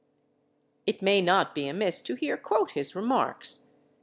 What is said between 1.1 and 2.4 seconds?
not be amiss to here